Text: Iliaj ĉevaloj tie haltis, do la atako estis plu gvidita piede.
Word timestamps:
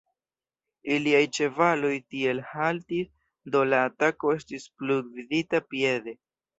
Iliaj 0.95 1.19
ĉevaloj 1.39 1.91
tie 2.15 2.35
haltis, 2.55 3.13
do 3.59 3.65
la 3.71 3.85
atako 3.93 4.35
estis 4.41 4.69
plu 4.75 5.01
gvidita 5.15 5.67
piede. 5.73 6.23